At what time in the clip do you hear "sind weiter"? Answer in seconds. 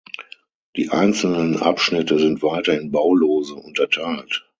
2.17-2.75